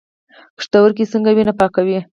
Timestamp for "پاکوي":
1.59-1.99